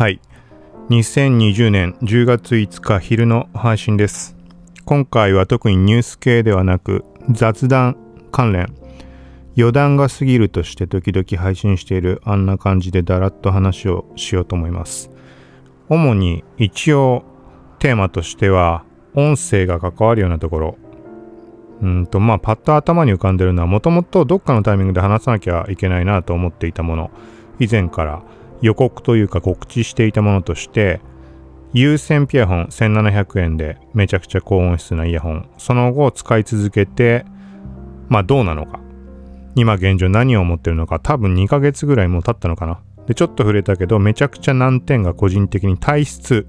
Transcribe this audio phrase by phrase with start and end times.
[0.00, 0.18] はい。
[0.88, 4.34] 2020年10月5日昼の配信です。
[4.86, 7.98] 今回は特にニュース系ではなく雑談
[8.32, 8.74] 関連
[9.58, 15.10] 余談が過ぎるとして時々配信しているあんな感じでだらっと話をしようと思います。
[15.90, 17.22] 主に一応
[17.78, 20.78] テーマとしては音声が関わるようなところ
[21.82, 27.10] うんとまあパッと頭に浮かんでるのはもともとどっかのタイミングで話さなきゃいけないなと思っていたもの
[27.58, 28.22] 以前から
[28.62, 31.00] 予告というか告知していたものとして
[31.72, 37.24] 有線ピアホン1700円でめちゃくちゃ高音質なイヤホンその後使い続けて
[38.08, 38.80] まあどうなのか。
[39.56, 42.80] 今現状何を思ってるのか多分2ヶ月ぐらいもう経ったのかな。
[43.06, 46.46] でちょっと触れたけどめちゃくちゃ難点が個人的に体質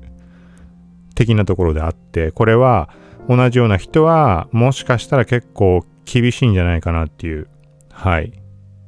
[1.15, 2.89] 的なところであってこれは
[3.27, 7.47] 同じような人はもしかしたら結構厳しいんじゃないかなっていう
[7.91, 8.33] はい。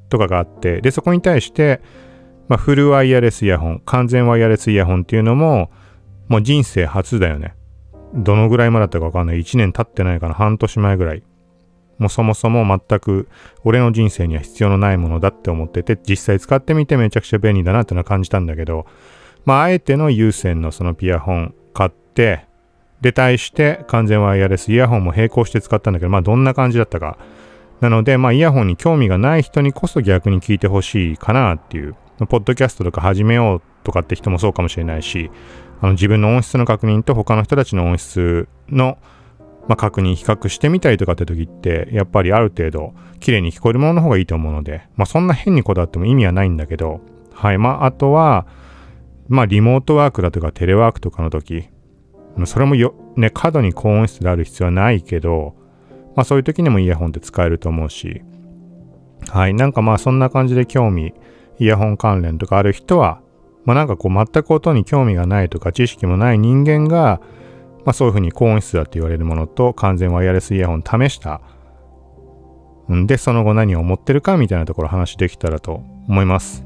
[0.10, 1.82] とかがあってでそこに対して
[2.54, 5.72] まあ、フルワイヤレスイヤホン、完全ワイヤレスイヤホンっていうのも、
[6.28, 7.56] もう人生初だよね。
[8.14, 9.40] どのぐらい前だったかわかんない。
[9.40, 10.36] 1年経ってないかな。
[10.36, 11.24] 半年前ぐらい。
[11.98, 13.28] もうそもそも全く
[13.64, 18.86] 俺の人生には必要のないものだって思ってて、実際使ってみてめちゃくちゃ便利だなってのは感じたんだけど、
[19.46, 22.46] まあ、あえての有線のそのピアホン買って、
[23.02, 27.18] で、対して完全ワイヤレスイヤホンも並行して使ったんだけど、まあ、どんな感じだったか。
[27.82, 31.96] なので、まあ、イヤホンに興味がない人にこそ逆に聞いてほしいかなっていう。
[32.20, 35.32] ポッドキャストとか始めようとかって人もそうかもしれないし、
[35.82, 38.98] あの自分の音質の確認と他の人たちの音質の、
[39.68, 47.02] まあ、確認、比較してみたりとかって時って、やっぱりある程度綺麗に聞こえるものの方がいいと思うので、まあそんな変にこだわっても意味はないんだけど、
[47.34, 47.58] はい。
[47.58, 48.46] まああとは、
[49.28, 51.70] まあリモートワークだとかテレワークとかの時、
[52.46, 55.56] それもよ、ね、過度に高音質である必要はないけど、
[56.16, 58.22] まあそういう時にもイヤホンって使えると思うし、
[59.30, 59.54] はい。
[59.54, 61.14] なんかまあそんな感じで興味、
[61.64, 63.22] イヤホン関連とかある人は、
[63.66, 67.22] まあなんかこう全く音に興味がないとか知識もない人間が、
[67.86, 71.42] まあそういうふうに高音質だって言われるものと完全ワイヤレスイヤホン試した。
[72.92, 76.66] んで、その後何を思ってるかみたいなところ話できたらと思います。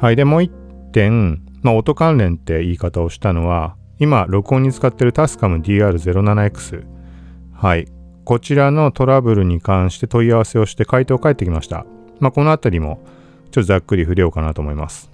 [0.00, 0.16] はい。
[0.16, 0.52] で、もう一
[0.92, 6.84] 点、まあ音関連って言い方をしたのは、今録音に使ってるタスカム DR07X。
[7.52, 7.86] はい。
[8.24, 11.84] こちらのトラブルに関して問い合わせをして回答を返ってきました。
[12.18, 13.02] まあこのあたりも
[13.50, 15.10] ちょっとざっくり触れようかなと思います。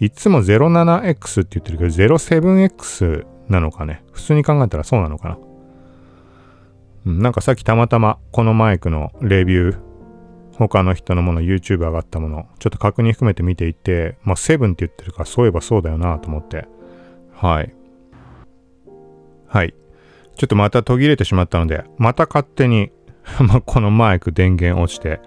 [0.00, 4.02] いつも 07X って言ってるけど 07X なのかね？
[4.12, 5.38] 普通に考えたらそうなのかな？
[7.06, 9.78] うん、なんかさっきたまたまこのマイクのレビュー、
[10.52, 16.66] 他の人のもの YouTube 上がったもの、ちょっと確認含めて見ていて、まあ7って言ってるからそういえばそうだよなと思って。
[17.32, 17.74] はい。
[19.46, 19.74] はい。
[20.36, 22.90] ちょっとまた途切れてしまったので、また勝手に
[23.40, 25.20] まこのマイク電源落ちて、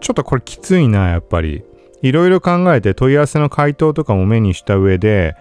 [0.00, 1.64] ちょっとこれきついな、やっぱり。
[2.04, 5.36] いろいろ考えて問い合わせの回答とかも目にした上で、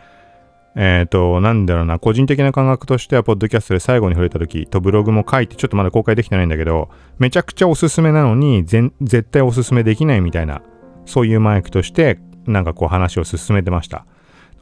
[0.77, 10.61] えっ、ー、と、なんだろうな、個人的な感覚としては、ポッドキャストで最後に触れた時とブログも書いて、ちょっとまだ公開できてないんだけど、めちゃくちゃおすすめなのに、絶対おすすめできないみたいな、
[11.05, 14.05] そういうマイクとして、なんかこう話を進めてました。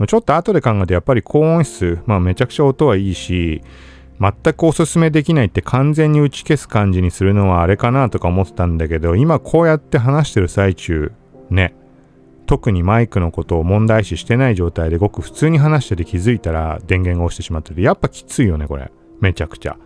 [0.08, 3.62] ちょっと後で考えて、やっぱり高音質、まあめちゃくちゃ音はいいし、
[4.20, 11.12] 全くおすすめできないって完全に打ち消す感じにするのはあれかなとか思ってたんだけど、今こうやって話してる最中、
[11.52, 11.76] ね、
[12.52, 18.92] 特にマイクのことを問題視してない状態でごく普通に話してて気づいたら電源が落ちてしまってて、やっぱきついよね、これ。
[19.22, 19.78] めちゃくちゃ。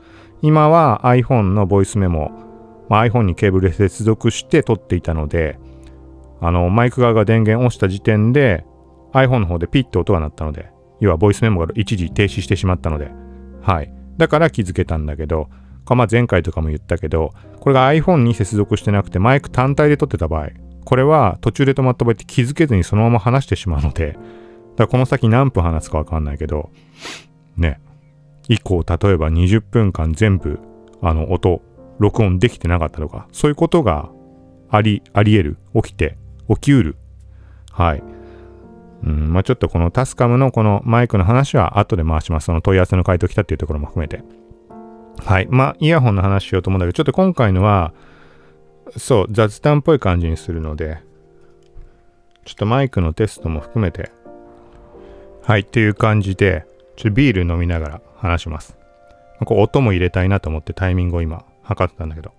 [0.42, 2.32] 今は iPhone のボイスメモ、
[2.90, 5.60] まあ、iPhone にケーブルで接続して撮っていたので、
[6.42, 8.66] あの、マイク側が電源落ちた時点で
[9.14, 13.12] iPhone の方でピッと音が鳴ったので、要はボイスメモが一時停止してしまったので、
[13.62, 13.94] はい。
[14.18, 15.50] だから気づけたんだけど、
[15.88, 20.50] まあ、前回とかも言ったけど、これが iPhone に接続してなくてマイク単体で撮ってた場合、
[20.86, 24.18] これは途中で止まった場合って気づけずにそのまま話してしまうので、
[24.76, 26.70] だこの先何分話すかわかんないけど、
[27.58, 27.80] ね、
[28.48, 30.60] 以降例えば20分間全部
[31.02, 31.62] あの音、
[32.00, 34.10] 録音できてなかったとか、そういうことが
[34.70, 36.18] あり、あり得る、起きて、
[36.50, 36.96] 起きうる。
[37.72, 38.04] はい。
[39.04, 42.46] うん、まあちょっとこのタスカムのこのマイクの話は後で回します。
[42.46, 44.24] その問い合わせの回答来たっていうところも含めて。
[45.24, 45.48] はい。
[45.50, 47.94] まあイヤホンの話しようと思うんだけど、ちょっと今回のは、
[48.98, 51.00] そう、雑談っぽい感じにするので、
[52.46, 54.12] ちょっとマイクのテストも含めて、
[55.44, 56.66] はい、っていう感じで、
[56.96, 58.78] ちょっとビール飲みながら話します。
[59.44, 62.32] こう音も入れたいなと思ってタイミングを今測ってたんだけど。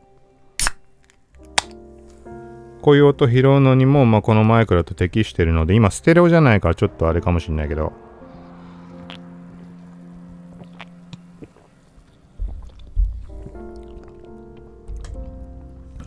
[2.81, 7.93] こういう音拾うのにも、まあ、このマイクだと適してるので、今ステレオじゃないからちょっとあれかもしんないけど、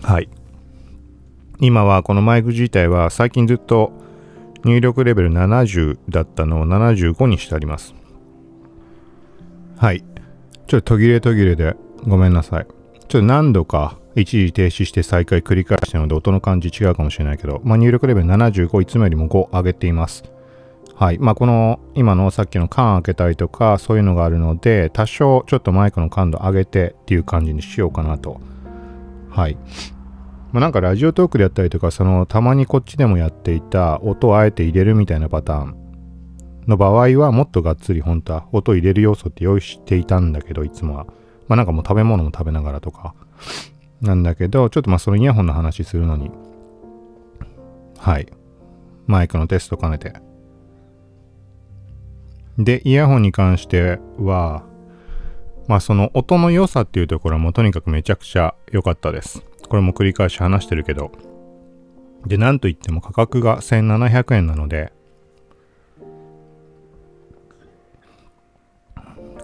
[0.03, 0.29] はい。
[1.59, 3.91] 今はこのマイク自体は最近ずっと
[4.63, 7.93] 入力レベル70だったのを75にしてあります。
[9.77, 10.03] はい。
[10.67, 11.75] ちょっと途切れ途切れで
[12.07, 12.65] ごめんなさい。
[12.65, 20.23] ちょっと何度か一時停止して再開繰り返したので音の感じ違うかもしれないけど、まあ、入力レベル75いつもよりも5上げています。
[20.95, 21.17] はい。
[21.17, 28.41] まあ、この今のさっきの缶開けたりとかそういうのがあるので、多少ちょっとマイクの感度上げてっていう感じにしようかなと。
[29.39, 29.57] はい。
[30.51, 35.75] まあ、なんかラジオトークでやったりとか、そのたまにこっちでもやっていた音をあえて入れるみたいなパターン
[36.67, 41.05] の場合はもっとがっつり本当は音入れる要素って用意していたんだけど、いつもは。
[41.47, 43.15] まあなんかもう食べ物も食べながらとか。
[44.01, 46.31] なんだけど、ちょっとまあそのイヤホンの話するのに、
[47.97, 48.27] はい。
[49.07, 50.13] マイクのテスト兼ねて
[52.57, 54.63] で、イヤホンに関しては、
[55.69, 59.43] まあその音の良さっていうところはもうとにかくめちゃくちゃ良かったです。
[59.69, 61.11] これも繰り返し話してるけど。
[62.25, 64.91] で、なんといっても価格が1700円なので、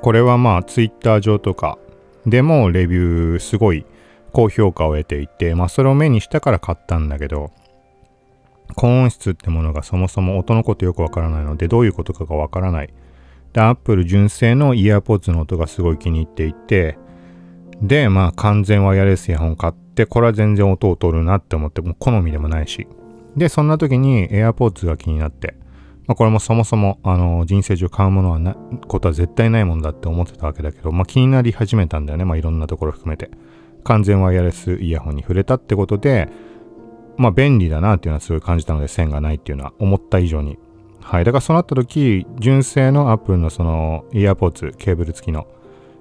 [0.01, 1.77] これはまあツイッター上とか
[2.25, 3.85] でもレビューすごい
[4.33, 7.51] 高評価を得ていて、まあそれを目にしたから買ったんだけど、
[8.75, 12.91] 高音質ってものがそもそも音のことよくわからないので、どういうことかがわからない。
[13.55, 16.97] で、Apple 純正のイヤーポッツの音がすごい気に入っていて、
[17.81, 22.85] で、まあ完全ワイヤレスイヤホン買って、これは全然音を取るなって思って、もう好みでもないし。
[23.37, 25.55] で、そんな時に AirPods が気になって、
[26.05, 28.55] まあこれもそもそも、あの、人生上買うものはな、
[28.87, 32.25] ことは絶対ないもんだって思ってたわけだけど、まあ気になり始めたんだよね。
[32.25, 33.31] まあいろんなところ含めて。
[33.85, 36.27] 完全ワイヤレスイヤホンに触れたってことで、
[37.15, 40.57] まあ便利だなっていうのはすごい感じたので線がないっていうのは思った以上に
[41.05, 41.23] はい。
[41.23, 45.45] だからそうなった時、純正の Apple のそのイヤーポーツ、ケーブル付きの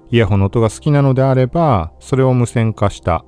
[0.09, 3.23] イヤホンの音が好きなのであれば、それを無線化した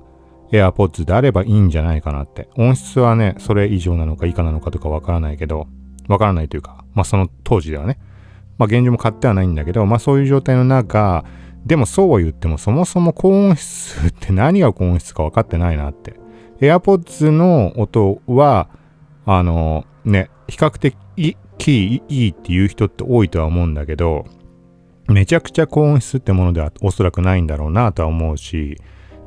[0.50, 2.48] AirPods であればいいんじゃないかなって。
[2.56, 5.68] 音質はね、それ以上なのか以下なのかとかわからないけど、
[6.08, 8.00] わからないというか、まあその当時ではね。
[8.58, 11.24] まあ現状も買ってはないんだけど、まあそういう状態の中、
[11.64, 16.14] でもそうは言ってもそもそも高音質って何が高音質か分かってないなって。
[16.60, 18.68] AirPods の音は、
[19.26, 20.96] あの、ね、比較的
[21.58, 24.24] キーいいっていう人って多いとは思うんだけど、
[25.08, 28.78] めちゃくちゃ高音質ってものではおそらくないんだろうなとは思うし、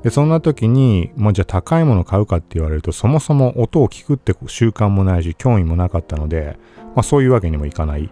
[0.04, 6.58] で、そんな時に、もうじゃあ高いもの買うかって言われると、そもそも音を聞くって習慣もないし、興味もなかったので、
[6.96, 8.10] まあそういうわけにもいかない。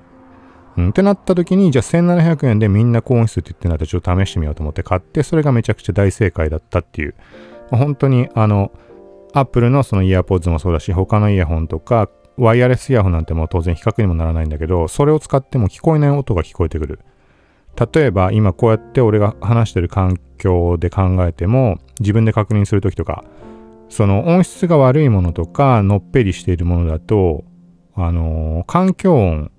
[0.78, 7.16] うん、ってなった時に、じゃあ1700円でみんな高音質って言ってんだったらちょっと試してみようと思って買って、それがめちゃくちゃ大正解だったっていう。
[7.72, 8.72] まあ、本当にあの、
[9.34, 17.00] アップルのそのイヤーポッズもそうだし、他のイヤホンとか、ワイヤレスイヤホンなんてもう当然比較にもならないんだけど、それを使っても聞こえない音が聞こえてくる。
[17.94, 23.24] 例えば今こうやって俺が話してる環境で考えても自分で確認するときとか
[23.88, 27.44] その音質が悪いものとかのっぺりしているものだと
[27.96, 29.52] あのー、環境音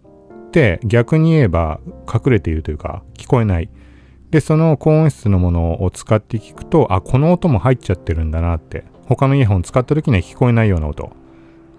[0.49, 1.81] って逆に言えば
[2.13, 3.71] 隠れているというか聞こえない
[4.31, 11.11] でその高音質のものを使って聞くとあこの音も入っちゃってるんだなって他のイヤホン使った時には聞こえないような音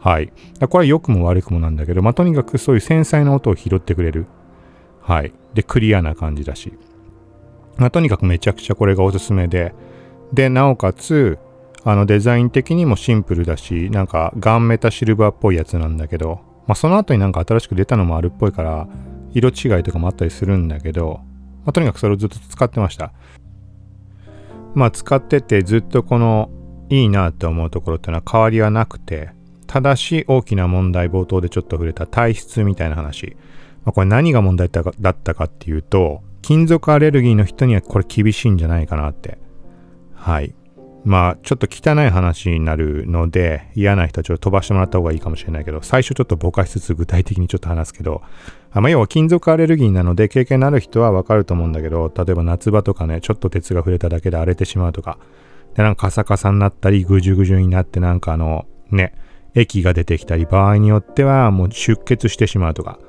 [0.01, 0.33] はい。
[0.59, 4.25] これは良くも悪くもなんだけど、まあ、とにかくそういう繊細な音を拾ってくれる。
[5.00, 5.31] はい。
[5.53, 6.74] で、クリアな感じだし。
[7.77, 9.75] まあ、とにかくめちゃくちゃこれがおすすめで。
[10.33, 11.38] で、なおかつ、
[11.83, 18.88] あのデザイン的にもシンプルだし、なんかガンメタシルバーっぽいやつなんだけど、まあ、その後になんか新しく出たのもあるっぽいから、
[19.34, 21.22] 色違いとかもあったりするんだけど、
[21.63, 23.13] まあ、とにかくそれをずっと使ってました。
[24.74, 26.50] まあ使っててずっとこの
[26.89, 29.29] いいなって思うところっていうのは変わりはなくて、
[29.72, 33.38] ただし大きな問題冒頭でちょっと触れた体質みたいな話。
[33.86, 39.38] まあ、これ何が問題だったかっていうと、金属アレルギーの人にはこれ厳しいんじゃないかなって。
[40.13, 40.54] はい。
[41.06, 48.22] まあ、ちょっと汚い話になるので、嫌な人はちょっと飛ばしてもらった方がいいかもしれないけど、最初ちょっとぼかしつつ具体的にちょっと話すけど、
[48.72, 55.18] あまあ、要は金属アレルギーなので、経験のある人はわかると思うんだけど、例えば夏場とかね、ちょっと鉄が触れただけで荒れてしまうとか、
[55.75, 59.13] で、なんかカサカサになったり、ぐじゅぐじゅになって、なんかあの、ね、
[59.55, 63.00] 液が出てきたり、場合によってはもう出血してしまうとか。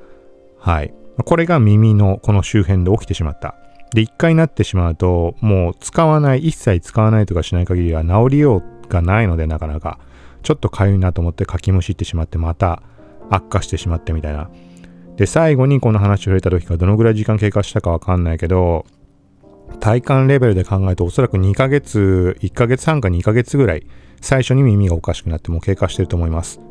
[0.59, 0.93] はい。
[1.25, 3.55] これが耳のこの周辺で起きてしまった。
[3.93, 9.99] で、一回なってしまうと、もう使わない、一切使わないとかしない限りは治りようがないので、なかなか。
[10.41, 12.81] ちょっとかゆいなと思ってかきむしってしまって、また
[13.29, 14.49] 悪化してしまってみたいな。
[15.15, 18.85] で、最後にこの話を触れた時からどのぐらい時間経過したかわかんないけど、
[19.79, 23.85] 体感レベルで考えるとおそらく2ヶ月、1ヶ月半か2ヶ月ぐらい
[24.23, 26.61] 最初に耳がおかしくなってもう経過してると思います。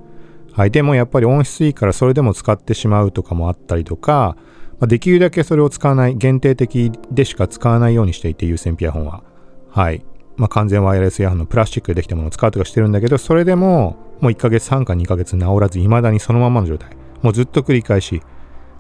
[0.53, 0.71] はい。
[0.71, 4.37] でもやっぱり音質いいからそれでも使ってしまうとかもあったりとか、
[4.81, 9.23] まあ、できるだけそれを使わない、限定的でしか使わないようにしていて、有線ピアホンは。
[9.71, 10.05] はい。
[10.37, 16.97] まあ、完全ワイヤレスイヤホンのプラスチックでできたものを使うとかしてるんだけど、それでももう1ヶ月半か2ヶ月治らず、未だにそのままの状態。
[17.21, 18.23] もうずっと繰り返し、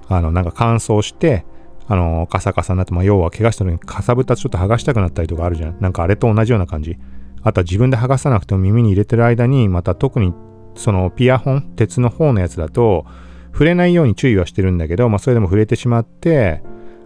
[0.08, 1.44] あの、なんか乾燥して、
[1.88, 5.76] あの、カサカサになって、まあ、要は怪我した時にかさぶたちょっと剥がしたくなったりとかあるじゃん。
[5.80, 6.96] なんかあれと同じような感じ。
[7.42, 10.32] あとは自分で剥がさなくても耳に入れてる間に、また特に
[10.74, 13.04] そのピアホン、鉄の方のやつだと、
[13.52, 16.62] 触れないように注意はしてるんだけど、まあそれでも触れてしまって、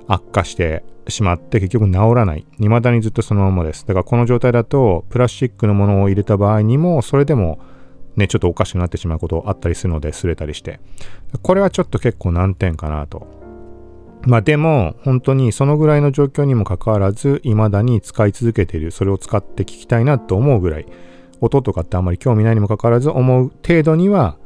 [0.07, 2.47] 悪化してしまって結局治らない。
[2.59, 3.87] 未だにずっとそのままです。
[3.87, 7.59] だからこの状態だと、プラスチックのものを入れた場合にも、それでも
[8.16, 10.81] ね、ちょっとおかしくなってしまうことあったりするので、擦れたりして。
[11.43, 13.26] これはちょっと結構難点かなと。
[14.26, 18.90] まあでも、本当にそのぐらいの状況にもかかわらず、未だに使い続けている。
[18.90, 20.87] それを使って聞きたいなと思うぐらい、
[21.40, 24.37] 音とかってあんまり興味ないにもかかわらず思う程度には、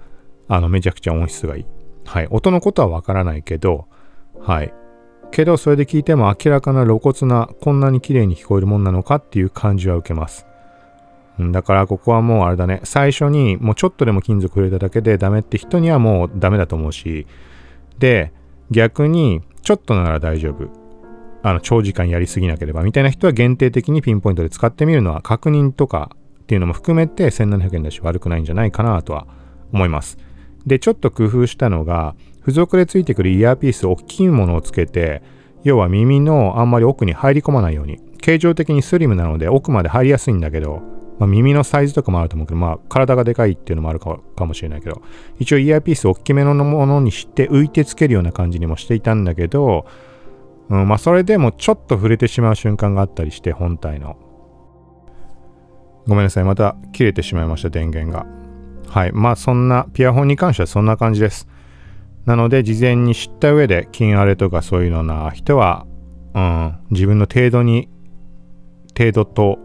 [0.48, 1.66] あの、めちゃくちゃ音質がいい。
[2.04, 2.28] はい。
[2.30, 3.86] 音のことはわからないけど、
[4.38, 4.74] はい。
[5.30, 10.46] けど、それで聞いても明らかな露骨な、こんなに綺麗に聞こえるもんなのかっていう感じは受けます。
[11.38, 17.26] だからここはもうあれだね、最初にもうちょっとでも金属触れただけでダメって人にはもうダメだと思うし、
[17.98, 18.32] で、
[18.70, 20.68] 逆にちょっとなら大丈夫。
[21.42, 29.26] あの、長時間やりすぎなければみたいな人は限定的にピンポイントで使ってみるのは確認とかっていうのも含めて1700円だし悪くないんじゃないかなとは
[29.72, 30.18] 思います。
[30.66, 35.22] で、ちょっと工夫したのが、付属でついてくるイヤーピース、大きいものをつけて、
[35.62, 40.82] 要は耳のあんまり奥に入り込まないように、形状的にスリムなので奥まで入りやすいんだけど、
[41.20, 45.02] まあ、耳のサイズとかもあると思うけど、まあ、体がでかいっていうのもあるかもしれないけど、
[45.38, 49.84] 一応イヤーピース大きめのものにして浮いてつけるような感じにもしていたんだけど、
[50.70, 54.16] うん、まあ、それでもちょっと触れてしまう瞬間があったりして、本体の。
[56.06, 56.44] ごめんなさい。
[56.44, 58.24] また切れてしまいました、電源が。
[58.88, 59.12] はい。
[59.12, 61.48] まあ、そんな、ピアホンに関してはそんな感じです。
[62.24, 65.86] なので、事前に知った上で、金荒れとかそういうのな人は、
[66.32, 67.90] うん、自分の程度に、
[68.96, 69.58] 程度と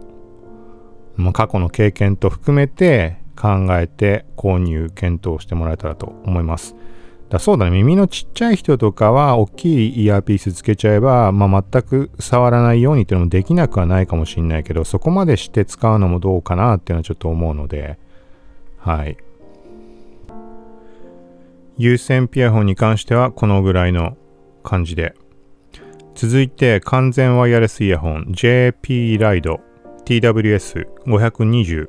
[1.16, 6.76] まあ、過去の経験と含めて考えて購入検討してもらえたらと思います。
[7.28, 17.98] だそうだね、耳のちっちゃい人とかは大きいイヤーピースつけちゃえば、まあ、全く触らないようにっていうのもできなくはないかもしれないけど、そこまでして使うのもどうかなっていうのはちょっと思うので、
[18.78, 19.16] はい。
[21.78, 24.16] 有線ピアホンに関してはこのぐらいの
[24.62, 25.14] 感じで。
[26.14, 29.60] 続いて完全ワイヤレスイヤホン JP ライド
[30.06, 31.88] TWS520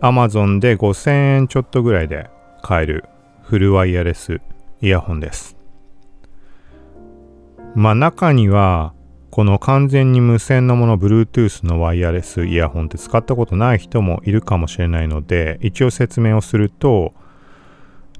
[0.00, 2.30] Amazon で5000円ちょっとぐらいで
[2.62, 3.04] 買える
[3.42, 4.40] フルワイヤレス
[4.80, 5.56] イヤホンです。
[7.74, 8.94] まあ中には
[9.30, 17.14] この完全に無線のもの Bluetooth のワイヤレスイヤホンって使ったことない人もいるかもしれないので一応説明をすると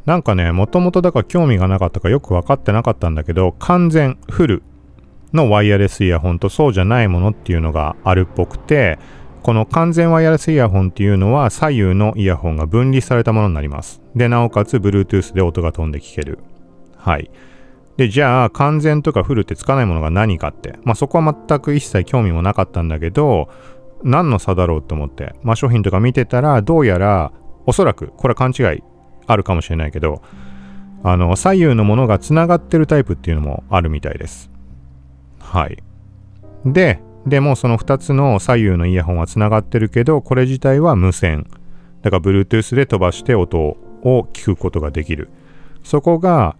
[0.06, 4.62] なんかねもともとだから興味がなかったかよく分かってなかったんだけど完全フル
[5.32, 8.98] のワイヤレスイヤホンとそうじゃないものっていうのがあるっぽくて、
[9.42, 14.02] この完全ワイヤレスイヤホンっていうのは左右のイヤホンが分離されたものになります。
[14.14, 16.38] で、なおかつ Bluetooth で音が飛んで聞ける。
[16.96, 17.30] はい。
[17.96, 20.78] で、じゃあ完全とかフルってつかないものが何かって。
[20.84, 23.48] まあそこは全く一切興味もなかったんだけど、
[24.02, 27.32] 何の差だろうと思って、まあ商品とか見てたら、どうやら、
[27.66, 28.82] おそらく、これは勘違い
[29.26, 30.22] あるかもしれないけど、
[31.02, 34.50] あの、左右のものがつながってるタイプっていうのもあるみたいです。
[35.50, 35.82] はい。
[36.64, 41.48] で、でもその2つの左右のイヤホンはつながってるけど、これ自体は無線。
[42.02, 43.76] だから Bluetooth で飛ばして音を
[44.32, 45.28] 聞くことができる。
[45.82, 46.56] そこが、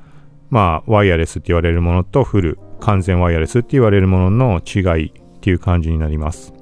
[0.50, 6.52] まあ、ワイヤレスって言われるものとフル、完全ワイヤレスって言われるものの違いっていう感じになります。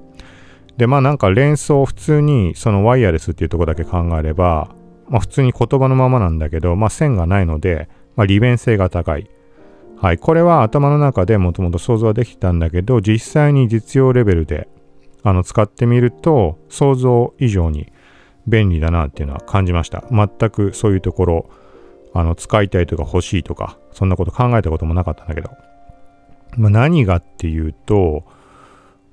[0.77, 4.69] で、まあなんか連想普通にそのワイヤレスっていうとこだけ考えれば、
[5.09, 9.31] まあ普通に言葉のままなんだけど、まあ線がないので、まあ利便性が高い。
[10.01, 14.69] はい、これは頭の中でもともと想像はできたんだけど、実際に実用レベルで
[15.25, 17.93] あの使ってみると、想像以上に
[18.47, 20.05] 便利だなっていうのは感じました。
[20.11, 21.51] 全くそういうところ、
[22.15, 25.51] あの使いたいとか欲しいとか、そんなこと考えたこともなかったんだけど。
[26.57, 28.25] まあ、何がっていうと、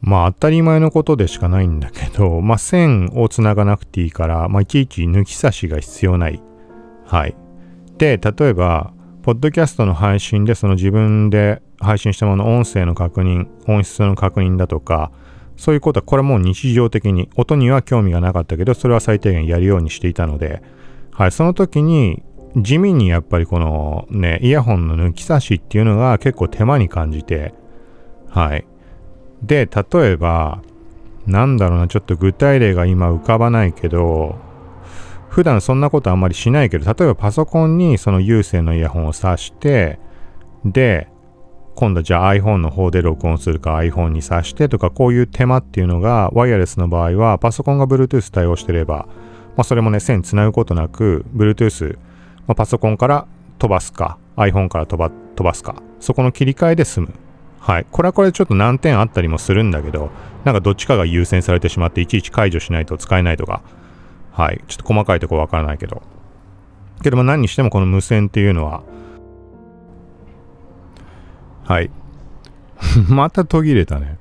[0.02, 6.42] まあ当たり前のことでしかないんだけど、まあ線をつながなくていいから、まあいちいち抜き差しが必要ない。
[7.06, 7.36] はい。
[7.98, 8.94] で、例えば、
[9.26, 15.12] ポッドキャストの配信でその自分で配信したもの音声の確認、音質の確認だとか、
[15.58, 20.62] そういうことはこれはもう日常的に音には興味がなかったけど、それは最低限やるようにしていたので、
[21.10, 22.22] はい、その時に
[22.56, 27.56] 地味にやっぱりこのね、イヤホンの抜き差しっていうのが結構手間に感じて、
[28.30, 28.64] はい。
[29.42, 30.62] で、例えば、
[31.26, 34.45] なんだろうな、ちょっと具体例が今浮かばないけど、
[35.36, 40.00] 普段そんなことあんまりしないけど、例えばパソコンにその有線のイヤホンを挿して、
[40.64, 41.10] で、
[41.76, 49.10] 今度じゃあ iPhone の方で録音するか iPhone に挿してとかこういう手間っていうのがワイヤレスの場合はパソコンが Bluetooth 対応してれば、
[49.58, 51.98] まあ、それもね線つなぐことなく Bluetooth、
[52.48, 53.28] まあ、パソコンから
[53.60, 57.14] 飛ばすか、iPhone から飛ば飛ばすか、そこの切り替えで済む。
[57.60, 57.86] はい。
[57.92, 60.12] これはこれちょっと難点あったりもするんだけど、
[60.46, 63.64] なんかどっちかが優先されてしまって、いちいち解除しないと使えないとか、
[64.36, 64.62] はい。
[64.68, 66.02] ちょっと細かいとこわからないけど。
[67.02, 68.84] けども何にしてもこの無線っていうのは、
[71.64, 71.90] はい。
[73.10, 74.18] また途切れたね。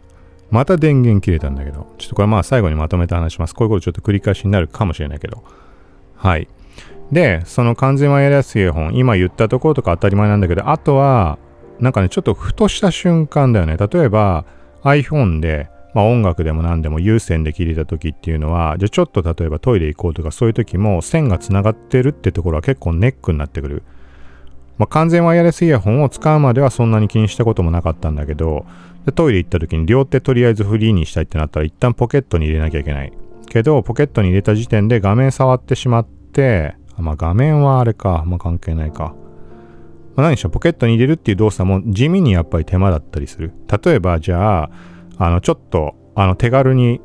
[0.50, 3.54] また電源切れたんだけど、ちょっとこれまあ最後にまとめて話します。
[3.56, 5.42] こういうことちょっと繰り返しになるかもしれないけど。
[6.14, 6.46] はい。
[7.10, 11.38] で、その完全ワイヤレスイヤホン、今言ったところとか当たり前なんだけど、あとは、
[11.80, 13.76] なんかね、ちょっとふとした瞬間だよね。
[13.76, 14.44] 例えば
[14.84, 23.82] iPhone で、まあ、音楽でも何でも有線で切れた時っていうのは、じゃあちょっと例えばトイレ行こうとかそういう時も線がつながってるってところは結構ネックになってくる。
[24.76, 28.66] まあ、完全ワイヤレスイヤホンを使うまではそんなに気にしたこともなかったんだけど、
[29.14, 33.12] トイレ行った時に両手とりあえずフリーにしたいってなったら一旦ポケットに入れなきゃいけない。
[33.48, 39.14] けど、ポケットに入れた時点で画面触ってしまって、まあ画面はあれか、まあ関係ないか。
[40.16, 43.52] まあ、何しろポケットに入れるっていう動作も地味にやっぱり手間だったりする。
[43.84, 44.70] 例えばじゃあ、
[45.18, 47.00] あのちょっとあの手軽に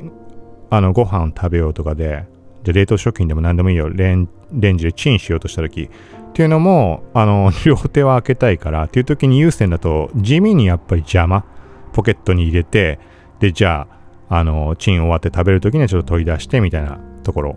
[0.70, 2.26] あのご飯食べようとかで、
[2.64, 3.90] じゃ冷凍食品でも何でもいいよ。
[3.90, 5.90] レンレンジでチンしようとした時
[6.30, 11.44] っていうのも、あの、両手は開けたいからっていう時に有線だと地味にやっぱり邪魔。
[11.92, 13.00] ポケットに入れて、
[13.40, 13.88] で、じゃ
[14.30, 17.56] あ、あの、チン終わって食べる時にはちょっと取り出してみたいなところ。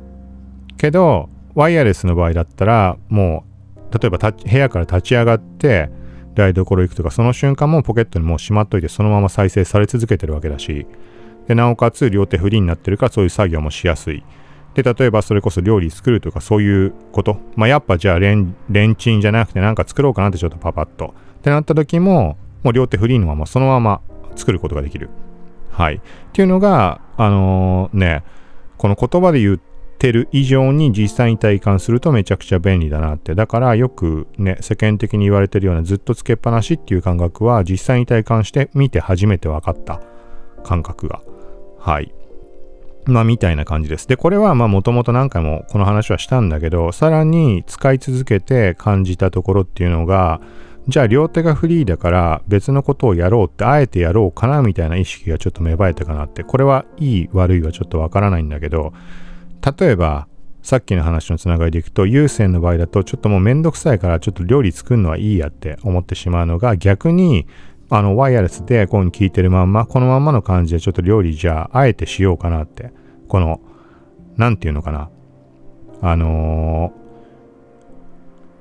[0.78, 3.44] けど、ワイヤレスの場合だったら、も
[3.90, 5.90] う、例えば部屋から立ち上がって、
[6.34, 10.86] 台所行くとか、その瞬間もポケットにもうしまっといて、そのまま再生され続けてるわけだし、
[11.48, 14.22] で、なおかつ両手フリーになってるから、そういう作業もしやすい。
[14.74, 17.38] で、例えばそれこそ料理作るとかそういうこと。
[17.56, 21.14] まあ、やっぱじゃあレン、レンチンじゃなくてなんか作ろうかなってちょっとパパッと。
[21.38, 24.00] ってなった時も、もう両手フリーのままそのまま
[24.36, 25.10] 作ることができる。
[25.70, 25.96] はい。
[25.96, 26.00] っ
[26.32, 28.24] ていうのが、あのー、ね、
[28.78, 29.60] この言葉で言っ
[30.02, 33.36] てる以上に実際に体感するとめちゃくちゃ便利だなって。
[33.36, 40.02] だからよくね、世間的に言われてるようなずっとつけっぱなしっていう感覚は実際に体感してみて初めて分かった
[40.64, 41.22] 感覚が。
[41.78, 42.12] はい。
[43.06, 44.08] まあみたいな感じです。
[44.08, 50.40] で、これはまあもともと何回もこの話はしたんだけど、さらに使い続けて感じたところっていうのが、
[50.88, 58.92] じゃあ両手がフリーだから別のことをやろうってあえてやろうかなみたいな意識がちょっと芽生えたかなって、これはいい悪いはちょっとわからないんだけど、
[59.64, 60.26] 例えば、
[60.62, 67.46] さっきの話のつながりでいくと、有線の場合だと、ちょっともうめんどくさいから、ちょっと料理作るのはいいやって思ってしまうのが、逆に、
[67.90, 72.92] あの、ワイヤレスでこういうに聞いてるまんま、このまんまの感じでちょっと料理じゃあ、あえてしようかなって、
[73.28, 73.60] この、
[74.36, 75.10] なんていうのかな。
[76.00, 76.92] あの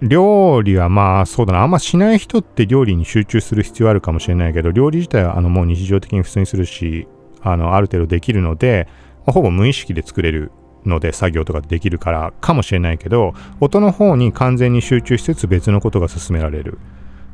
[0.01, 7.07] ー、料理はまあそうだな、あんましない人って料理に集中する必要あるかもしれないけど、料理自体はあのもう日常的に普通にするし、
[7.41, 8.87] あの、ある程度できるので、
[9.25, 10.51] まあ、ほぼ無意識で作れる
[10.85, 16.79] ので作業とかできるからかもしれないけど、音の方に完全に集中しつつ別のことが進められる。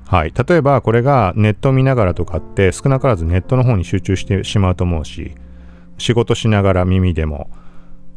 [0.08, 0.34] はい。
[0.34, 5.36] 例えばこれがネット見ながらとかって少なからずネットの方に集中してしまうと思うし、
[5.98, 7.50] 仕事しながら耳でも、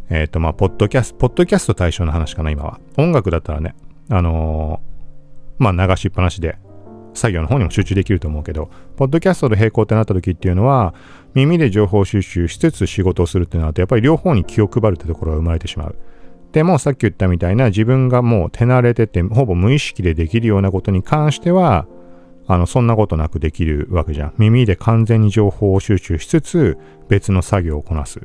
[0.08, 2.80] えっ、ー、とまあ、ポッドキャスト、ポッドキャスト対象の話かな、今は。
[2.96, 3.74] 音楽だったらね、
[4.08, 6.58] あのー、まあ、流しっぱなしで
[7.14, 10.92] 作業の方にも集中できると思うけど、ポッドキャストで並行ってなった時っていうのは、
[11.32, 15.96] 耳で情報収集しつつ仕事をするっていうのは、やっぱり両方に気を配るってところが生まれてしまう。
[16.52, 21.86] でもさっき言ったみたいな自分がもう手慣れてて、ほぼ無意識でできるようなことに関しては、
[22.46, 24.34] あの、そんなことなくできるわけじゃん。
[24.36, 26.76] 耳で完全に情報を収集しつつ、
[27.08, 28.20] 別の作業をこなす。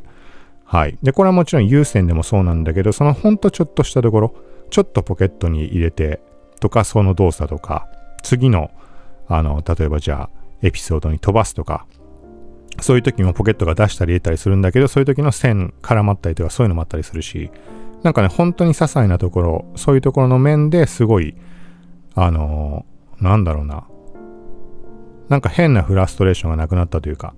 [0.66, 0.98] はい。
[1.02, 4.36] で、これはもちろん有線でもそうなんだけど、そのほんとちょっとしたところ、
[4.72, 6.20] ちょっとポケットに入れて
[6.60, 7.88] とか、その動作とか、
[8.24, 8.72] 次の、
[9.30, 10.35] あの、例えばじゃあ、
[10.65, 11.86] エピソードに飛ばすとか、
[12.82, 17.51] そういう時もポケットが出したり入れたりするんだけど、そういう時の線絡まったりとかそういうのもあったりするし、
[18.04, 21.36] なんかね、本当に些細なところ、そういうところの面ですごい、
[22.13, 23.88] あのー、なんだろうな。
[25.30, 27.34] なんか変なフラストレーションがなくなったというか、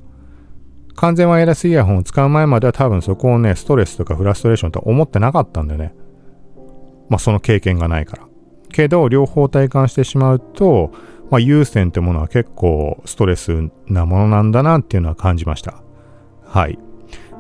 [0.96, 5.94] 完全ワイヤレスイヤホンを使う前までは多分そこをね、ストレスとかフラストレーションと思ってなかったんだよね。
[7.08, 8.28] まあその経験がないから。
[8.74, 10.92] けど、両方体感してしまうと、
[11.30, 15.82] まあ、有線ってものは結構ストレスなものなんだなっていうのは感じました。
[16.46, 16.80] はい。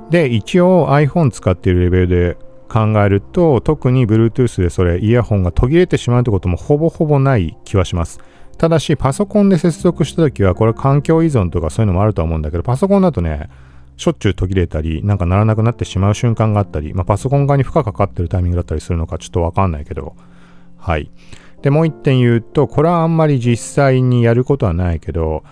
[0.09, 2.37] で、一応 iPhone 使っているレベルで
[2.69, 8.19] 考えると、特に Bluetooth でそれイヤホンが途切れてしまうってこともほぼほぼない気はします。
[8.57, 13.49] ただし、パソコンで接続した時は、これ環境依存とかそういうのもあるとは思うんだけど、パソコンだとね、
[13.97, 20.15] しょっちゅう途切れたり、なんかならなくなってしまう瞬間があったり、まあ、パソコン側に負荷かかってるタイミングだったりするのかちょっとわかんないけど、
[20.77, 21.11] はい。
[21.61, 25.43] で、もう一点言うと、これはあんまり実際にやることはないけど、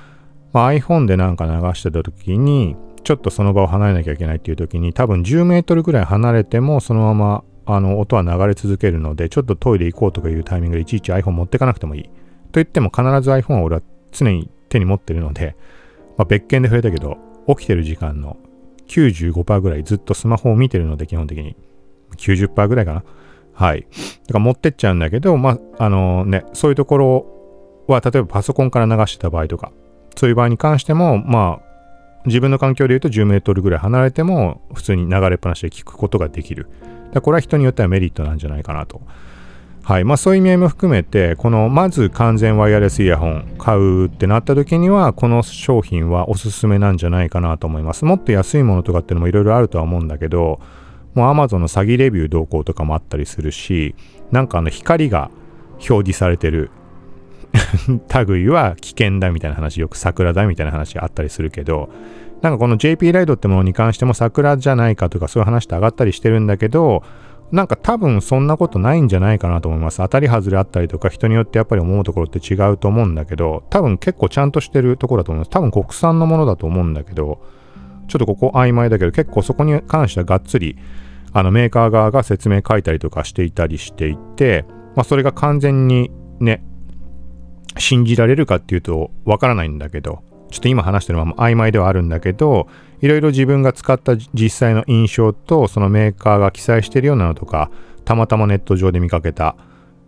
[0.54, 12.04] まあ、iPhone でなんか流してた時に、ちょっとその場を離れなきゃいけないっていう時に、多分10メートルぐらい離れても、そのままあの音は流れ続けるのでちょっとトイレ行こうとかいうタイミングでいちいち iPhone 持ってかなくてもいい。
[12.04, 12.10] と
[12.54, 15.56] 言っても必ず iPhone は俺は常に手に持ってるので、
[16.18, 18.38] まあ、別件で触れたけど起きてる時間の
[18.88, 21.56] 95%ぐらいずっとスマホを見てるので基本的に。
[22.18, 23.04] 90%ぐらいかな。
[23.56, 27.26] はいだから持ってっちゃうんだけどまああのねそういうところ
[27.88, 29.72] は例えばパソコンから流してた場合とか
[30.16, 31.66] そういう場合に関してもまあ
[32.26, 36.68] 自分の環境で言うと10メートルぐらい離れても普通に流れっぱなしで聞くことができる。
[37.22, 39.02] これは人によってはメリットなんじゃないかなと。
[39.84, 40.04] はい。
[40.04, 48.04] まあそういう意味合いも含めて、このまず完全ワイヤレスイヤホン買うってなった時には、この商品はおすすめなんじゃないかなと思います。
[48.04, 50.60] もっと安いものとかっていうのもいろいろあるとは思うんだけど、
[51.16, 53.96] もう Amazon の詐欺レビュー動向とかもあったりするし、
[54.32, 55.32] なんかあの光が
[55.76, 56.70] 表示されてる
[58.28, 61.90] 類は危険だみたいな話、よく桜だみたいな話があったりするけど、
[62.42, 67.02] なんかこの JP ライドってものに関しても桜じゃないかとかそういう話って上がったりしてるんだけど、
[67.52, 69.98] なんか多分そんなことないんじゃないかなと思います。
[69.98, 75.50] 当たり外れあったりとか人によってやっぱり思うところって違うと思うんだけど、多分結構ちゃんとしてるところだと思います。
[75.52, 77.40] 多分国産のものだと思うんだけど、
[78.08, 80.78] ちょっとここ曖昧だけど結構そこに関してはがっつり
[81.34, 84.64] あのメーカー側が説明書いたりとかしていたりしていて、
[84.96, 86.64] まあそれが完全にね、
[87.78, 92.70] 信じられるかっていうとわからないんだけど、ちょっと今話してるまま曖昧ではあるんだけど、
[93.02, 97.70] いろいろ自分が使った実際の印象と、そのメーカーが記載してるようなのとか、
[98.06, 99.58] たまたまネット上で見かけた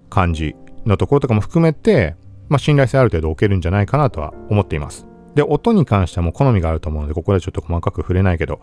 [0.09, 0.55] 感じ
[0.85, 2.15] のところとかも含めて、
[2.47, 5.05] まあ、信頼性ある程度置けるんじゃないかなとは思っています。
[5.37, 8.59] で、音に関してはもう好みがあると思うので、ここでちょっと細かく触れないけど、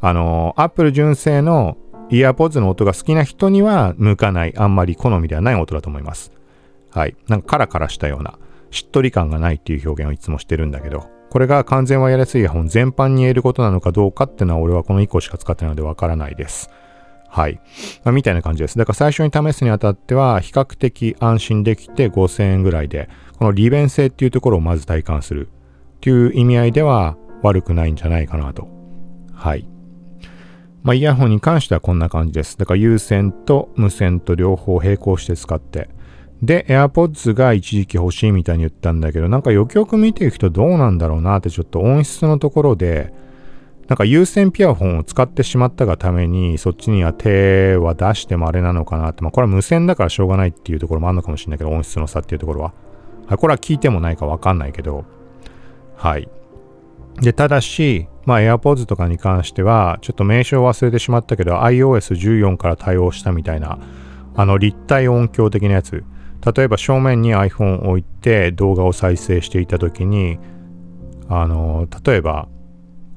[0.00, 1.76] あのー、Apple 純正の
[2.10, 6.32] イヤーポッズの音が好きな人には向かない、あんまり好みではない音だと思います。
[6.90, 7.16] はい。
[7.28, 8.40] なんかカラカラしたような、
[8.72, 16.70] しっとり感がないっていう表現をいつもしてるんだけど、これが完全ワイヤレスイヤホン全般に言えることなのかどうかっていうのは俺はこの1個しか使ってないのでわからないです。
[17.28, 17.60] はい。
[18.02, 18.78] まあ、みたいな感じです。
[18.78, 23.08] だから最初に試すにあたっては比較的安心できて5000円ぐらいで、
[23.38, 25.48] この利便性っていうところをまず体感する
[25.96, 28.68] っていう意味合いでは悪くないんじゃないかなと。
[29.32, 29.68] はい。
[30.82, 32.56] まあ、イヤホンに関してはこんな感じです。
[32.58, 35.90] だから有線と無線と両方並行して使って、
[36.42, 43.12] で、AirPods が一時期欲しいみたいに言ったんだけど、なんかよくよく見ていくとどうなんだろうなってちょっと音質のところで、
[43.88, 52.74] なんか有線ピアフォンを使ってしまったがために、そっちには手は出してもあれなのかなって、まあこれは無線だからしょうがないっていうところもあるのかもしれないけど、音質の差っていうところは。
[53.26, 55.04] はこれは聞いてもないかわかんないけど、
[55.96, 56.28] はい。
[57.20, 63.78] で、ただし、まあ AirPods とかに関しては、ちょっと名称忘れてしまったけど、iOS14 から対応したみたいな、
[64.34, 66.04] あの立体音響的なやつ、
[66.54, 70.38] 例えば正面に iPhone を置いて動画を再生していた時に
[71.28, 72.48] あの例えば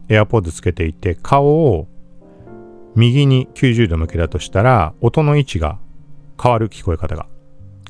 [0.07, 1.87] AirPods つけていて顔を
[2.95, 5.77] 右に90度向けたとしたら音の位置が
[6.41, 7.27] 変わる聞こえ方が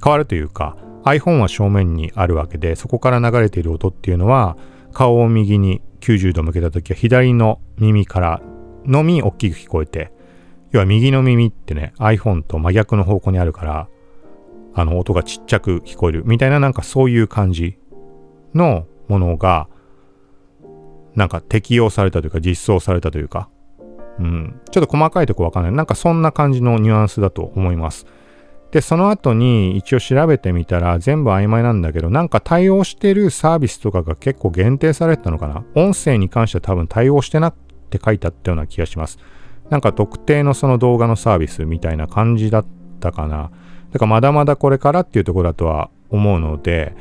[0.03, 0.75] 変わるというか
[1.05, 4.57] iPhone は正面にあるわけでそこから流れている音っていうのは
[4.93, 8.41] 顔を右に90度向けた時は左の耳から
[8.85, 10.11] のみ大きく聞こえて
[10.71, 13.87] 要は右の耳ってね iPhone と真逆の方向にあるから
[14.73, 17.77] あの音がちっちゃく聞こえるみたいななんかそういう感じ
[18.53, 19.67] のものが
[21.15, 23.49] なんか適用されたというか実装されたというか、
[24.19, 25.71] うん、ちょっと細かいとこわかんない。
[25.71, 28.05] なんかそんな感じのニュアンスだと思います。
[28.71, 35.63] で、その後に一応調べてみたら全部曖昧なんだけど、なんか対応してるサービスとかが結構限定されてたのかな？
[35.73, 37.55] 音声に関しては多分対応してなっ
[37.89, 39.17] て書いてあったような気がします。
[39.71, 42.65] なんか特定のその動画のサービスみたいな感じだっ
[42.99, 43.49] たかな？
[43.91, 46.95] だからまだまだこれからっていうところだとは思うので、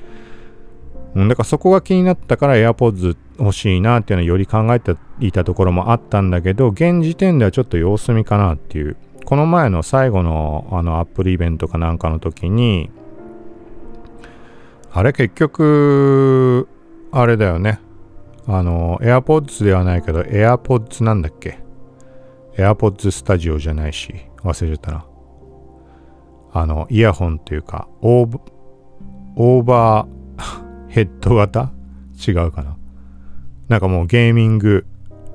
[1.15, 8.97] うん、だからそこが気になったから AirPods 欲しいなっていうのはより考えていたところもあったんだけど、現時点ではちょっと様子見かなっていう。
[9.29, 12.89] この前の最後のあのアップルイベントかなんかの時に、
[14.91, 16.67] あれ結局、
[17.13, 17.79] あれだよね。
[18.47, 21.59] あの、AirPods ではないけど、AirPods なんだっけ
[22.57, 24.15] ?AirPods スタジオじゃないし、
[24.45, 25.05] 忘れちゃったな。
[26.55, 28.41] あの、イヤホンというか、オー
[29.37, 31.71] オーバーヘッド型？
[32.27, 32.79] 違うかな。
[33.69, 34.87] なんかもうゲーミング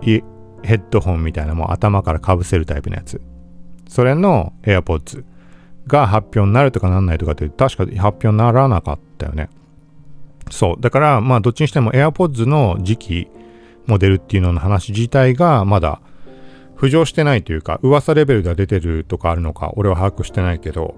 [0.02, 0.24] ヘ
[0.64, 3.22] ッドホンみたいなもう頭からかぶせるタイプのやつ。
[3.94, 5.24] それの AirPods
[5.86, 9.50] が発表になるとかなんないとかって確か発表にならなかったよね。
[10.50, 10.82] そう。
[10.82, 13.28] だからまあどっちにしても AirPods の時期
[13.86, 16.02] モデルっていうのの話自体がまだ
[16.76, 20.96] 浮上してないというか、噂レベルでは出てるとかあるのか、俺は把握してないけど、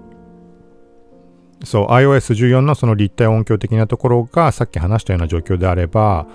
[1.64, 6.26] そう、iOS14 のその立体音響的なところがさっき話したような状況であれば、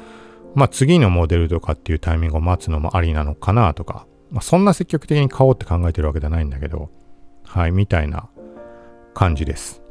[0.53, 6.89] まあ次のモデルとかっていうタイミングを待つのもありなのかなとか、まあそんな積極的に買おうって考えてるわけじゃないんだけど、
[7.45, 8.29] はい、みたいな
[9.13, 9.81] 感じです。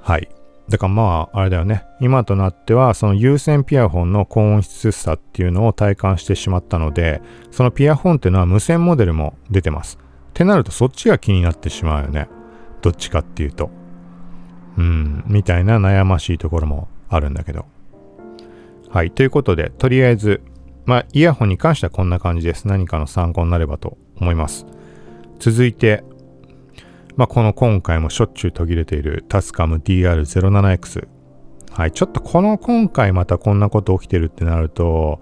[0.00, 0.28] はい。
[0.68, 1.84] だからまあ、あれだよね。
[2.00, 9.98] 今となっては、その有線ピアフォンの高音質さっていうのを体感してしまったので、そのピアフォンっていうのは無線モデルも出てます。
[9.98, 12.28] ってなるとそっちが気になってしまうよね。
[12.82, 13.70] どっちかっていうと。
[14.76, 17.66] うん、みたいな悩ましいところもあるんだけど。
[18.90, 19.10] はい。
[19.10, 20.42] ということで、とりあえず、
[20.86, 22.68] まあ、イヤホンに関してはこんな感じです。
[22.68, 24.66] 何かの参考になればと思います。
[25.38, 26.04] 続いて、
[27.16, 31.08] まあ、この今回もしょっちゅう途切れているタスカム DR07X。
[31.72, 31.92] はい。
[31.92, 35.20] ちょっとこの今回またこんなこと起きてるってなると、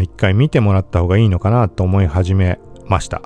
[0.00, 3.22] 一回見てもらった方がいいのかなと思い始めました。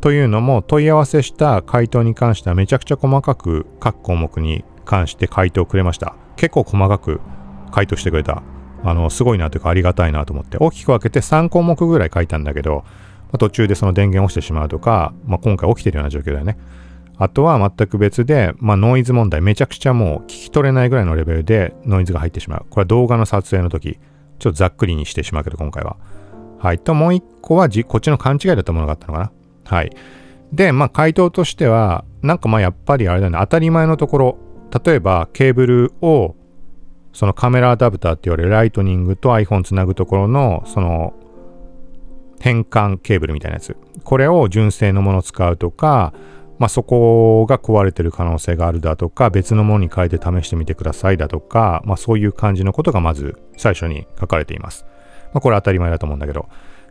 [0.00, 6.14] というのも問い合わせした回答に関してはめちゃくちゃ細かく各項目に関して回答をくれました。
[6.36, 7.20] 結構細かく
[7.72, 8.42] 回答してくれた。
[8.84, 16.58] あの、すごいなというかありがたいなと思って、大きく分けて3項目ぐらい書いたんだけど、まあ、途中でその電源落ちてしまうとか、まあ、今回起きてるような状況だよね。
[17.20, 22.66] あとは全く別で、まあ、ノイズ問題、めちゃくちゃもう聞き取れないぐらいのレベルでノイズが入ってしまう。
[22.70, 23.98] これは動画の撮影の時、
[24.38, 25.96] ちょっとざっくりにしてしまうけど、今回は。
[26.58, 26.78] はい。
[26.78, 29.32] と、もう一個はじ、こっちの勘違いだったものがあったのかな。
[29.64, 29.90] はい。
[30.52, 34.38] で、まあ、回答としては、なんかまあ、やっぱりあれだね、当たり前のところ、
[34.84, 36.36] 例えばケーブルを
[37.12, 41.14] そのカメラアダプターって言われるライトニングと iPhone つなぐところのその
[42.40, 43.76] 変換ケーブルみたいなやつ。
[44.04, 46.12] これを純正のものを使うとか、
[46.58, 54.84] まあ、そこが壊れてる可能性があるだとか、別のものに変えて試してみてくださいだとか、まあ、そういう感じのことがまず最初に書かれています。
[55.32, 56.48] まあ、これ当たり前だと思うんだけど。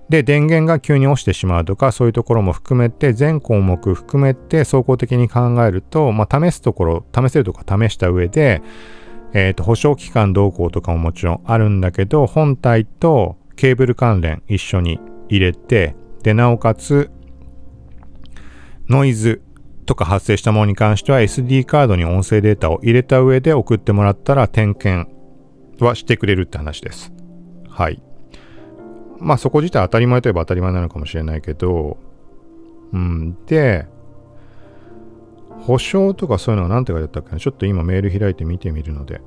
[0.09, 8.61] で、電源が急に落ちてしまうとか、そういうところも含めて、全項目含めて、総合的に考えると、まあ、試すところ、試せるところ試した上で、
[9.33, 17.11] えっ、ー、と、保証期間動向とかももちろんあるんだけど、本体とケーブル関連一緒に入れて、で、なおかつ、
[18.89, 19.41] ノイズ
[19.85, 25.11] とか発生したものに関しては SD カードに音声データを入れた上で送ってもらったら点検
[25.79, 27.11] はしてくれるって話です。
[27.69, 28.01] はい。
[29.19, 31.97] まあそこ自体当たり前といえば当たり前なのかもしれないけど、
[32.93, 33.37] うん。
[33.45, 33.87] で、
[35.67, 39.19] 保証とかそういうのが何て書いてあったっけなちょっと今メール開いて見てみるので。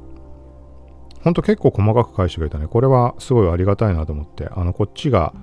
[1.22, 2.66] ほんと結構細かく返してくれたね。
[2.66, 4.48] これはすごいありがたいなと思って。
[4.50, 5.34] あの、こっちが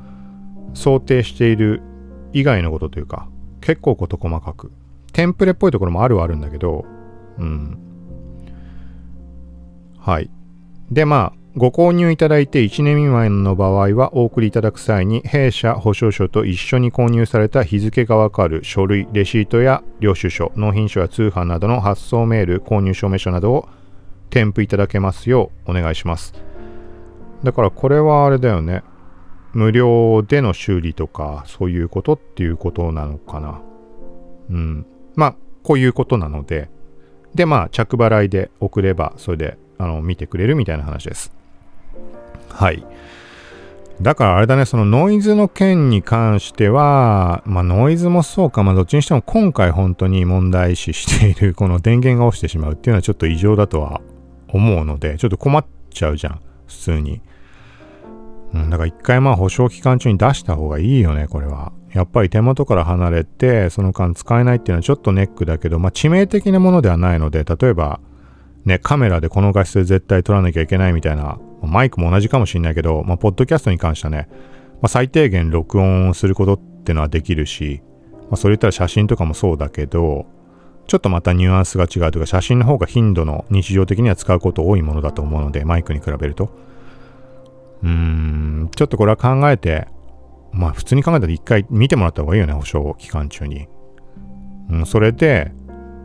[0.73, 1.83] 想定している
[2.33, 3.29] 以外のことというか、
[3.62, 4.71] 結構事細かく。
[5.13, 6.83] テンプレっぽいところもあるはあるんだけど、
[7.38, 7.77] うん。
[9.99, 10.31] はい。
[10.89, 23.67] で、まあ、ご購入いただいて1年未満の場合はお送りいただく際に弊社保証書と一緒に購入された日付がわかる書類、レシートや領収書、納品書や通販などの発送メール、購入証明書などを
[24.30, 26.36] 添付いただけますようお願いします。
[27.43, 28.84] だからこれはあれだよね。
[29.54, 33.62] 無料での修理とか、そういうことっていうことなのかな。
[34.52, 34.86] うん。
[35.15, 36.70] まあ、こういうことなので、
[37.34, 41.36] で、まあ、着払いで送れば、それで、あの、見てくれるみたいな話です。
[42.50, 42.84] はい。
[44.02, 54.02] だからあれだね、そのノイズの件に関しては、まあノイズもそうか、まあどっちにしても今回本当に問題視している この電源が落ちてしまうっていうのはちょっと異常だとは
[54.50, 57.21] 思うので、ちょっと困っちゃうじゃん、普通に。
[58.54, 61.71] うん、だから一回まあ保証期間中に出した方がいいよね、これは。
[61.93, 68.00] やっぱり手元から離れて、その間使えないっていうのはちょっとネックだけど、まあ致命的なものではないので、例えば、
[68.65, 77.82] ね、カメラでこの画質で絶対撮らなきゃいけないみたいな、マイクも同じかもしんないけど、まあ、ポッドキャストに関してはね、まあ、最低限録音することってのはできるし、
[78.30, 80.28] まあ、それ言ったら写真とかもそうだけど、
[80.88, 86.50] ちょっとまたニュアンスが違うというか、写真の方が頻度の日常的には使うこと多いものだと思うので、マイクに比べると。
[87.84, 89.88] うーん、ちょっとこれは考えて、
[90.54, 93.67] まあ普通に考えたら一回見てもらった方がいいよね、保証期間中に。
[94.70, 95.52] うん、それで、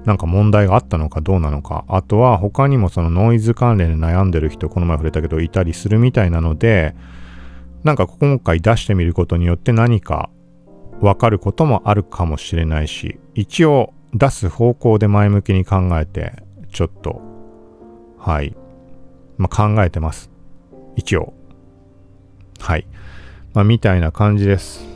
[0.05, 1.85] なんか問題があったのかどうなのか。
[1.89, 6.95] あとは他にもそのノイズ関連で悩んでる人、この前触れたけどいたりするみたいなので、
[7.85, 10.31] なんか今回出してみることによって何か
[11.01, 16.33] わかることもあるかもしれないし、一応出す方向で前向きに考えて、
[16.73, 17.21] ちょっと、
[18.19, 18.57] はい。
[19.37, 20.31] まあ、考えてます。
[20.97, 21.33] 一応。
[22.61, 22.87] はい。
[23.55, 24.87] まあ、みたいな感じです。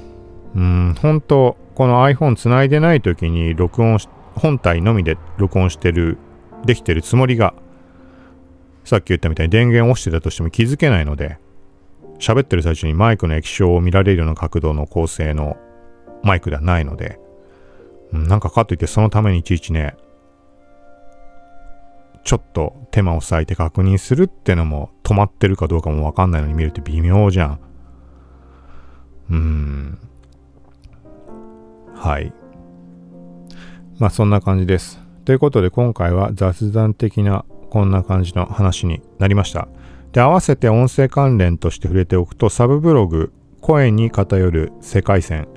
[0.55, 6.19] うん、本当この iPhone つないでない時に録音して、本体のみで録音してる、
[6.65, 7.55] できてるつもりが、
[8.85, 11.39] さっき言ったみたいに電源を押してたとしても気づけないので、
[12.19, 15.57] 喋ってる最中にマイクの液晶を見られるような角度の構成の
[16.23, 17.19] マイクではないので、
[18.13, 19.97] なんかかといってそのためにいちいちね、
[22.25, 27.61] ちょっと手間を割いて確認するってのも止まってるかどうかもわかんないのに見るって微妙じゃん。
[29.31, 29.99] うん。
[31.95, 32.33] はい
[33.99, 35.01] まあそんな感じです。
[35.25, 39.69] ということで今回は雑談的なこんな感じの話になりました。
[40.13, 45.49] で合わせて音声関連として触れておくとサブブログ声に偏る世界線。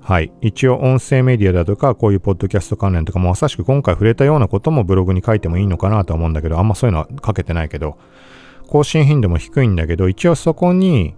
[0.00, 0.32] はい。
[0.40, 7.98] 一応音声メディアだとか、こういうポッドキャスト関連とかもまさしく今回触れたようなこともブログに書いてもいいのかなと思うんだけど、あんまそういうのは書けてないけど、
[8.66, 11.14] 更新頻度も低いんだけど、一応そこに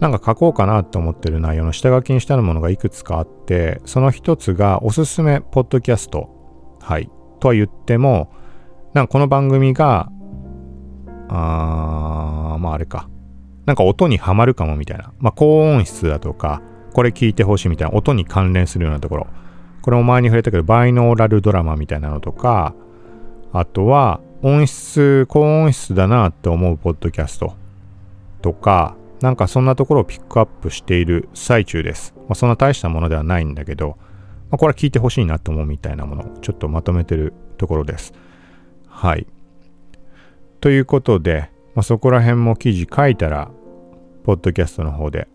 [0.00, 6.30] なんか書こうかなと思ってる内容の下書きにしたものがいくつかあって、その一つがおすすめポッドキャスト。
[6.80, 7.10] はい。
[7.38, 8.32] とは言っても、
[8.94, 10.10] なんかこの番組が、
[11.28, 13.08] あー、まああれか。
[13.66, 15.12] なんか音にはまるかもみたいな。
[15.18, 16.62] まあ高音質だとか、
[16.94, 19.26] これ聞いてほしいみたいな音に関連するようなところ。
[19.82, 22.74] これも前に触れたけど、バイノーラルドラマみたいなのとか、
[23.52, 27.54] あとは音質、高音質だなって思うポッドキャスト
[28.40, 32.14] とか、なんかそんなところをピックアップしている最中です。
[32.16, 33.98] まあ、そんな大したものではないんだけど、
[34.50, 38.12] まあ、これは聞いてほしいなと思うみたいなものをちょっとまとめてるところです。
[38.86, 39.26] はい。
[40.60, 43.50] ということで、まあ、そこら辺も記事書いたら、
[44.24, 45.28] ポッドキャストの方で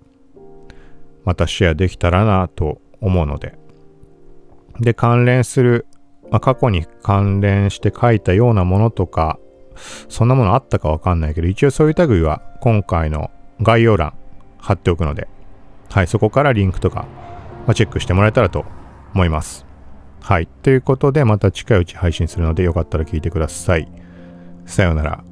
[1.26, 3.58] またシェアできたらなと思うので。
[4.80, 5.88] で、関連する、
[6.30, 9.39] まあ、過去に関連して書いたようなものとか、
[10.08, 14.13] そんなものあったかわかんないけど、一応そういう類は今回の概要欄
[14.57, 15.27] 貼っておくので、
[15.89, 17.05] はい、そこからリンクとか、
[17.65, 18.65] まあ、チェックしてもらえたらと
[19.13, 19.65] 思います。
[20.21, 20.47] はい。
[20.47, 23.87] ということで、また近いうち配信するので、よかったら聞いてください。
[24.65, 25.23] さようなら。